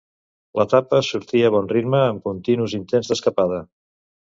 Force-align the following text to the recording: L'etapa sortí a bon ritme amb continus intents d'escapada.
L'etapa 0.59 1.01
sortí 1.09 1.43
a 1.43 1.53
bon 1.57 1.71
ritme 1.75 2.03
amb 2.09 2.27
continus 2.31 2.77
intents 2.83 3.13
d'escapada. 3.15 3.67